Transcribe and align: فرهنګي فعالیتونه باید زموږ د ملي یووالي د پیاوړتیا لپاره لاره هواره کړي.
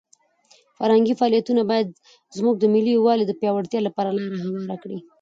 فرهنګي 0.77 1.13
فعالیتونه 1.19 1.61
باید 1.71 1.87
زموږ 2.37 2.55
د 2.59 2.65
ملي 2.73 2.91
یووالي 2.93 3.25
د 3.27 3.31
پیاوړتیا 3.41 3.79
لپاره 3.87 4.15
لاره 4.17 4.37
هواره 4.43 4.77
کړي. 4.83 4.97